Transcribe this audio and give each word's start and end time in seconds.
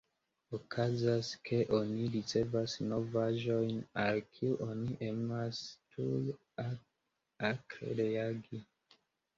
Okazas, 0.57 1.27
ke 1.49 1.59
oni 1.79 2.07
ricevas 2.15 2.73
novaĵon, 2.93 3.69
al 4.05 4.23
kiu 4.33 4.57
oni 4.69 4.99
emas 5.11 5.61
tuj 5.93 6.19
akre 7.53 7.97
reagi. 8.05 8.67